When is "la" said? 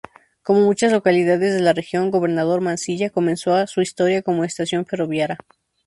1.61-1.73